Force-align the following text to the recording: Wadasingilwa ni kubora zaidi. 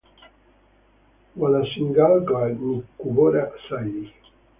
Wadasingilwa 1.39 2.39
ni 2.61 2.75
kubora 2.99 3.41
zaidi. 3.69 4.03